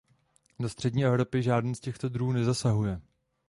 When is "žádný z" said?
1.43-1.79